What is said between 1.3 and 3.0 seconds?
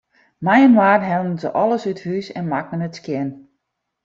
se alles út it hûs en makken it